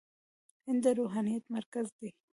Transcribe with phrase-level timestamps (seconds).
[0.65, 2.09] هند د روحانيت مرکز دی.